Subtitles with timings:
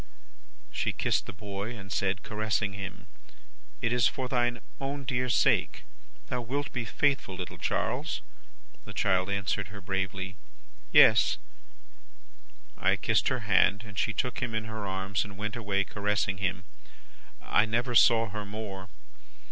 [0.71, 3.05] "She kissed the boy, and said, caressing him,
[3.83, 5.83] 'It is for thine own dear sake.
[6.25, 8.23] Thou wilt be faithful, little Charles?'
[8.83, 10.37] The child answered her bravely,
[10.91, 11.37] 'Yes!'
[12.75, 16.39] I kissed her hand, and she took him in her arms, and went away caressing
[16.39, 16.63] him.
[17.39, 18.89] I never saw her more.